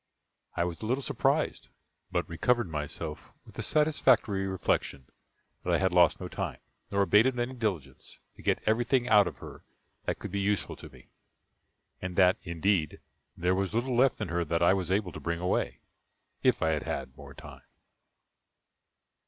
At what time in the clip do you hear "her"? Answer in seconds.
9.37-9.63, 14.29-14.43